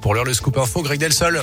Pour 0.00 0.14
l'heure, 0.14 0.24
le 0.24 0.32
scoop 0.32 0.56
info, 0.58 0.80
Greg 0.82 1.00
Delsol. 1.00 1.42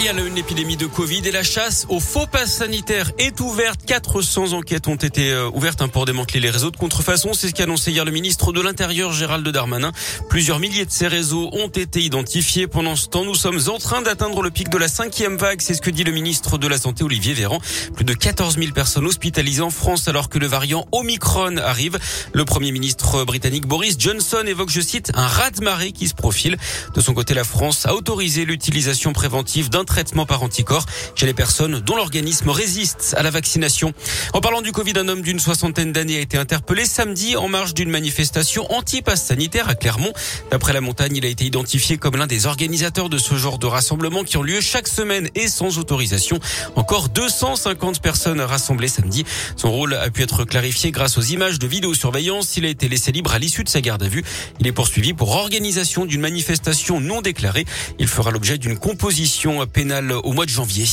Il 0.00 0.06
y 0.06 0.08
a 0.08 0.12
une 0.12 0.36
épidémie 0.36 0.76
de 0.76 0.86
Covid 0.86 1.22
et 1.24 1.30
la 1.30 1.44
chasse 1.44 1.86
aux 1.88 2.00
faux 2.00 2.26
passes 2.26 2.52
sanitaires 2.52 3.12
est 3.16 3.40
ouverte. 3.40 3.80
400 3.86 4.52
enquêtes 4.52 4.88
ont 4.88 4.96
été 4.96 5.30
euh, 5.30 5.48
ouvertes 5.54 5.82
hein, 5.82 5.88
pour 5.88 6.04
démanteler 6.04 6.40
les 6.40 6.50
réseaux 6.50 6.72
de 6.72 6.76
contrefaçon. 6.76 7.32
C'est 7.32 7.48
ce 7.48 7.54
qu'a 7.54 7.62
annoncé 7.62 7.92
hier 7.92 8.04
le 8.04 8.10
ministre 8.10 8.52
de 8.52 8.60
l'Intérieur, 8.60 9.12
Gérald 9.12 9.46
Darmanin. 9.48 9.92
Plusieurs 10.28 10.58
milliers 10.58 10.84
de 10.84 10.90
ces 10.90 11.06
réseaux 11.06 11.48
ont 11.52 11.68
été 11.68 12.02
identifiés. 12.02 12.66
Pendant 12.66 12.96
ce 12.96 13.06
temps, 13.06 13.24
nous 13.24 13.36
sommes 13.36 13.60
en 13.68 13.78
train 13.78 14.02
d'atteindre 14.02 14.42
le 14.42 14.50
pic 14.50 14.68
de 14.68 14.78
la 14.78 14.88
cinquième 14.88 15.36
vague. 15.36 15.60
C'est 15.60 15.74
ce 15.74 15.80
que 15.80 15.90
dit 15.90 16.02
le 16.02 16.12
ministre 16.12 16.58
de 16.58 16.66
la 16.66 16.76
Santé, 16.76 17.04
Olivier 17.04 17.32
Véran. 17.32 17.60
Plus 17.94 18.04
de 18.04 18.14
14 18.14 18.58
000 18.58 18.72
personnes 18.72 19.06
hospitalisées 19.06 19.62
en 19.62 19.70
France 19.70 20.08
alors 20.08 20.28
que 20.28 20.40
le 20.40 20.48
variant 20.48 20.86
Omicron 20.90 21.56
arrive. 21.58 21.98
Le 22.32 22.44
premier 22.44 22.72
ministre 22.72 23.24
britannique 23.24 23.66
Boris 23.66 23.94
Johnson 23.96 24.42
évoque, 24.44 24.70
je 24.70 24.80
cite, 24.80 25.12
un 25.14 25.28
raz-de-marée 25.28 25.92
qui 25.92 26.08
se 26.08 26.14
profile. 26.14 26.56
De 26.94 27.00
son 27.00 27.14
côté, 27.14 27.32
la 27.32 27.44
France 27.44 27.86
a 27.86 27.94
autorisé 27.94 28.44
l'utilisation 28.44 29.12
préventive 29.12 29.70
d'un 29.70 29.83
traitement 29.84 30.26
par 30.26 30.42
anticorps 30.42 30.86
chez 31.14 31.26
les 31.26 31.34
personnes 31.34 31.80
dont 31.80 31.96
l'organisme 31.96 32.50
résiste 32.50 33.14
à 33.16 33.22
la 33.22 33.30
vaccination. 33.30 33.92
En 34.32 34.40
parlant 34.40 34.62
du 34.62 34.72
Covid, 34.72 34.94
un 34.96 35.08
homme 35.08 35.22
d'une 35.22 35.38
soixantaine 35.38 35.92
d'années 35.92 36.16
a 36.16 36.20
été 36.20 36.36
interpellé 36.36 36.84
samedi 36.84 37.36
en 37.36 37.48
marge 37.48 37.74
d'une 37.74 37.90
manifestation 37.90 38.70
anti-pass 38.72 39.22
sanitaire 39.22 39.68
à 39.68 39.74
Clermont. 39.74 40.12
D'après 40.50 40.72
la 40.72 40.80
montagne, 40.80 41.16
il 41.16 41.24
a 41.24 41.28
été 41.28 41.44
identifié 41.44 41.98
comme 41.98 42.16
l'un 42.16 42.26
des 42.26 42.46
organisateurs 42.46 43.08
de 43.08 43.18
ce 43.18 43.34
genre 43.36 43.58
de 43.58 43.66
rassemblement 43.66 44.24
qui 44.24 44.36
ont 44.36 44.42
lieu 44.42 44.60
chaque 44.60 44.88
semaine 44.88 45.28
et 45.34 45.48
sans 45.48 45.78
autorisation. 45.78 46.38
Encore 46.76 47.08
250 47.08 48.00
personnes 48.00 48.40
rassemblées 48.40 48.88
samedi. 48.88 49.24
Son 49.56 49.70
rôle 49.70 49.94
a 49.94 50.10
pu 50.10 50.22
être 50.22 50.44
clarifié 50.44 50.90
grâce 50.90 51.18
aux 51.18 51.22
images 51.22 51.58
de 51.58 51.66
vidéosurveillance. 51.66 52.56
Il 52.56 52.64
a 52.64 52.68
été 52.68 52.88
laissé 52.88 53.12
libre 53.12 53.32
à 53.32 53.38
l'issue 53.38 53.64
de 53.64 53.68
sa 53.68 53.80
garde 53.80 54.02
à 54.02 54.08
vue. 54.08 54.24
Il 54.60 54.66
est 54.66 54.72
poursuivi 54.72 55.12
pour 55.12 55.30
organisation 55.30 56.06
d'une 56.06 56.20
manifestation 56.20 57.00
non 57.00 57.20
déclarée. 57.20 57.64
Il 57.98 58.08
fera 58.08 58.30
l'objet 58.30 58.58
d'une 58.58 58.78
composition 58.78 59.60
pénale 59.74 60.12
au 60.12 60.32
mois 60.32 60.46
de 60.46 60.50
janvier. 60.50 60.86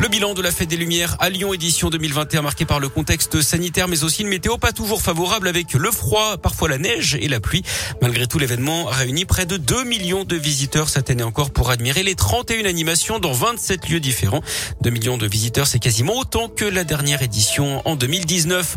Le 0.00 0.06
bilan 0.06 0.34
de 0.34 0.42
la 0.42 0.52
fête 0.52 0.68
des 0.68 0.76
Lumières 0.76 1.16
à 1.18 1.28
Lyon 1.28 1.52
édition 1.52 1.90
2021 1.90 2.42
marqué 2.42 2.64
par 2.64 2.78
le 2.78 2.88
contexte 2.88 3.42
sanitaire 3.42 3.88
mais 3.88 4.04
aussi 4.04 4.22
une 4.22 4.28
météo 4.28 4.56
pas 4.56 4.70
toujours 4.70 5.02
favorable 5.02 5.48
avec 5.48 5.74
le 5.74 5.90
froid, 5.90 6.36
parfois 6.36 6.68
la 6.68 6.78
neige 6.78 7.18
et 7.20 7.26
la 7.26 7.40
pluie. 7.40 7.64
Malgré 8.00 8.28
tout, 8.28 8.38
l'événement 8.38 8.84
réunit 8.84 9.24
près 9.24 9.44
de 9.44 9.56
2 9.56 9.82
millions 9.82 10.22
de 10.22 10.36
visiteurs 10.36 10.88
cette 10.88 11.10
année 11.10 11.24
encore 11.24 11.50
pour 11.50 11.70
admirer 11.70 12.04
les 12.04 12.14
31 12.14 12.64
animations 12.66 13.18
dans 13.18 13.32
27 13.32 13.88
lieux 13.88 13.98
différents. 13.98 14.40
2 14.82 14.90
millions 14.90 15.18
de 15.18 15.26
visiteurs, 15.26 15.66
c'est 15.66 15.80
quasiment 15.80 16.16
autant 16.16 16.48
que 16.48 16.64
la 16.64 16.84
dernière 16.84 17.22
édition 17.22 17.82
en 17.84 17.96
2019. 17.96 18.76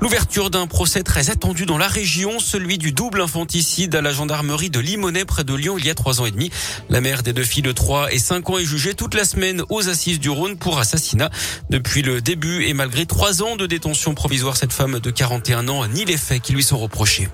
L'ouverture 0.00 0.50
d'un 0.50 0.66
procès 0.66 1.02
très 1.02 1.28
attendu 1.28 1.66
dans 1.66 1.78
la 1.78 1.88
région, 1.88 2.40
celui 2.40 2.78
du 2.78 2.92
double 2.92 3.20
infanticide 3.20 3.94
à 3.94 4.00
la 4.00 4.12
gendarmerie 4.12 4.70
de 4.70 4.80
Limonest 4.80 5.26
près 5.26 5.44
de 5.44 5.54
Lyon 5.54 5.76
il 5.78 5.84
y 5.84 5.90
a 5.90 5.94
trois 5.94 6.22
ans 6.22 6.26
et 6.26 6.30
demi. 6.30 6.50
La 6.88 7.02
mère 7.02 7.22
des 7.22 7.34
deux 7.34 7.44
filles 7.44 7.62
de 7.62 7.72
3 7.72 8.12
et 8.12 8.18
5 8.18 8.48
ans 8.50 8.58
est 8.58 8.64
jugée 8.64 8.94
toute 8.94 9.14
la 9.14 9.24
semaine 9.24 9.62
aux 9.68 9.88
assises 9.88 10.18
du 10.18 10.30
Rhône 10.30 10.53
pour 10.56 10.78
assassinat. 10.78 11.30
Depuis 11.70 12.02
le 12.02 12.20
début 12.20 12.64
et 12.64 12.74
malgré 12.74 13.06
trois 13.06 13.42
ans 13.42 13.56
de 13.56 13.66
détention 13.66 14.14
provisoire, 14.14 14.56
cette 14.56 14.72
femme 14.72 15.00
de 15.00 15.10
41 15.10 15.68
ans 15.68 15.86
ni 15.86 16.04
les 16.04 16.16
faits 16.16 16.42
qui 16.42 16.52
lui 16.52 16.62
sont 16.62 16.78
reprochés. 16.78 17.28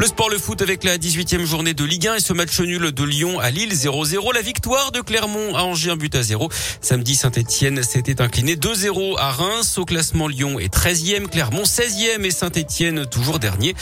Le 0.00 0.06
sport, 0.06 0.30
le 0.30 0.38
foot 0.38 0.62
avec 0.62 0.84
la 0.84 0.96
18e 0.96 1.44
journée 1.44 1.74
de 1.74 1.82
Ligue 1.82 2.06
1 2.06 2.14
et 2.14 2.20
ce 2.20 2.32
match 2.32 2.60
nul 2.60 2.92
de 2.92 3.02
Lyon 3.02 3.40
à 3.40 3.50
Lille 3.50 3.72
0-0. 3.72 4.32
La 4.32 4.42
victoire 4.42 4.92
de 4.92 5.00
Clermont 5.00 5.56
à 5.56 5.62
Angers, 5.64 5.90
un 5.90 5.96
but 5.96 6.14
à 6.14 6.22
0. 6.22 6.48
Samedi, 6.80 7.16
Saint-Etienne 7.16 7.82
s'était 7.82 8.22
incliné 8.22 8.54
2-0 8.54 9.18
à 9.18 9.32
Reims. 9.32 9.76
Au 9.76 9.84
classement, 9.84 10.28
Lyon 10.28 10.60
est 10.60 10.72
13e, 10.72 11.26
Clermont 11.26 11.64
16e 11.64 12.22
et 12.22 12.30
Saint-Etienne 12.30 13.06
toujours 13.06 13.40
dernier. 13.40 13.74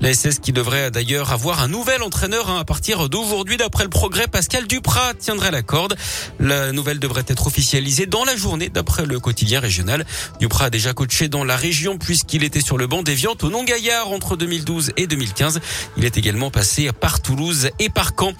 La 0.00 0.12
SS 0.12 0.40
qui 0.40 0.52
devrait 0.52 0.90
d'ailleurs 0.90 1.30
avoir 1.30 1.62
un 1.62 1.68
nouvel 1.68 2.02
entraîneur 2.02 2.50
hein, 2.50 2.58
à 2.58 2.64
partir 2.64 3.08
d'aujourd'hui. 3.08 3.56
D'après 3.56 3.84
le 3.84 3.90
progrès, 3.90 4.26
Pascal 4.26 4.66
Duprat 4.66 5.14
tiendrait 5.14 5.52
la 5.52 5.62
corde. 5.62 5.94
La 6.40 6.72
nouvelle 6.72 6.98
devrait 6.98 7.26
être 7.28 7.46
officialisée 7.46 8.06
dans 8.06 8.24
la 8.24 8.34
journée 8.34 8.70
d'après 8.70 9.06
le 9.06 9.20
quotidien 9.20 9.60
régional. 9.60 10.04
Duprat 10.40 10.64
a 10.64 10.70
déjà 10.70 10.94
coaché 10.94 11.28
dans 11.28 11.44
la 11.44 11.54
région 11.54 11.96
puisqu'il 11.96 12.42
était 12.42 12.60
sur 12.60 12.76
le 12.76 12.88
banc 12.88 13.04
des 13.04 13.14
Viantes 13.14 13.44
au 13.44 13.50
Non-Gaillard 13.50 14.10
entre 14.10 14.36
2012 14.36 14.94
et 14.96 15.06
2015. 15.06 15.59
Il 15.96 16.04
est 16.04 16.16
également 16.16 16.50
passé 16.50 16.90
par 16.92 17.20
Toulouse 17.20 17.70
et 17.78 17.88
par 17.88 18.12
Caen. 18.18 18.32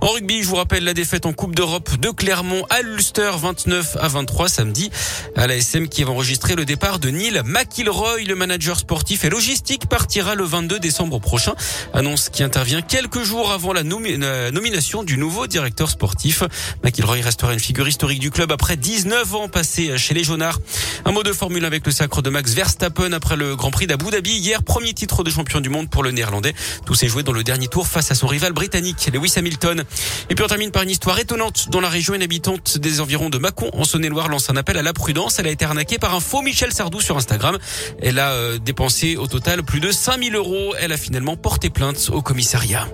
En 0.00 0.08
rugby, 0.08 0.42
je 0.42 0.48
vous 0.48 0.56
rappelle 0.56 0.84
la 0.84 0.94
défaite 0.94 1.26
en 1.26 1.32
Coupe 1.32 1.54
d'Europe 1.54 1.96
de 1.98 2.10
Clermont 2.10 2.64
à 2.70 2.80
Ulster 2.80 3.30
29 3.36 3.96
à 4.00 4.08
23 4.08 4.48
samedi. 4.48 4.90
À 5.36 5.46
la 5.46 5.56
SM 5.56 5.88
qui 5.88 6.04
va 6.04 6.12
enregistré 6.12 6.54
le 6.54 6.64
départ 6.64 6.98
de 6.98 7.10
Neil 7.10 7.42
McIlroy, 7.44 8.24
le 8.26 8.34
manager 8.34 8.78
sportif 8.78 9.24
et 9.24 9.30
logistique, 9.30 9.86
partira 9.88 10.34
le 10.34 10.44
22 10.44 10.78
décembre 10.78 11.18
prochain. 11.18 11.54
Annonce 11.94 12.28
qui 12.28 12.42
intervient 12.42 12.82
quelques 12.82 13.22
jours 13.22 13.52
avant 13.52 13.72
la 13.72 13.82
nomination 13.82 15.02
du 15.02 15.16
nouveau 15.18 15.46
directeur 15.46 15.90
sportif. 15.90 16.42
McIlroy 16.84 17.20
restera 17.22 17.52
une 17.52 17.60
figure 17.60 17.88
historique 17.88 18.20
du 18.20 18.30
club 18.30 18.52
après 18.52 18.76
19 18.76 19.34
ans 19.34 19.48
passés 19.48 19.96
chez 19.98 20.14
les 20.14 20.24
Jaunards. 20.24 20.58
Un 21.04 21.12
mot 21.12 21.22
de 21.22 21.32
formule 21.32 21.64
avec 21.64 21.86
le 21.86 21.92
sacre 21.92 22.22
de 22.22 22.30
Max 22.30 22.52
Verstappen 22.52 23.12
après 23.12 23.36
le 23.36 23.56
Grand 23.56 23.70
Prix 23.70 23.86
d'Abu 23.86 24.10
Dhabi. 24.10 24.38
Hier, 24.38 24.62
premier 24.62 24.92
titre 24.92 25.24
de 25.24 25.30
champion 25.30 25.60
du 25.60 25.68
monde 25.68 25.88
pour 25.88 26.02
le 26.02 26.10
néerlandais. 26.10 26.54
Tout 26.84 26.94
s'est 26.94 27.08
joué 27.08 27.22
dans 27.22 27.32
le 27.32 27.44
dernier 27.44 27.68
tour 27.68 27.86
face 27.86 28.10
à 28.10 28.14
son 28.14 28.26
rival 28.26 28.52
britannique, 28.52 29.10
Lewis 29.12 29.32
Hamilton. 29.36 29.84
Et 30.30 30.34
puis 30.34 30.44
on 30.44 30.48
termine 30.48 30.70
par 30.70 30.82
une 30.82 30.90
histoire 30.90 31.18
étonnante 31.18 31.68
dans 31.70 31.80
la 31.80 31.88
région. 31.88 32.14
Une 32.14 32.22
habitante 32.22 32.78
des 32.78 33.00
environs 33.00 33.30
de 33.30 33.38
Mâcon, 33.38 33.70
en 33.72 33.84
Saône-et-Loire, 33.84 34.28
lance 34.28 34.50
un 34.50 34.56
appel 34.56 34.76
à 34.76 34.82
la 34.82 34.92
prudence. 34.92 35.38
Elle 35.38 35.46
a 35.46 35.50
été 35.50 35.64
arnaquée 35.64 35.98
par 35.98 36.14
un 36.14 36.20
faux 36.20 36.42
Michel 36.42 36.72
Sardou 36.72 37.00
sur 37.00 37.16
Instagram. 37.16 37.58
Elle 38.00 38.18
a 38.18 38.30
euh, 38.32 38.58
dépensé 38.58 39.16
au 39.16 39.26
total 39.26 39.62
plus 39.62 39.80
de 39.80 39.90
5000 39.90 40.34
euros. 40.34 40.74
Elle 40.78 40.92
a 40.92 40.96
finalement 40.96 41.36
porté 41.36 41.70
plainte 41.70 42.10
au 42.12 42.22
commissariat. 42.22 42.88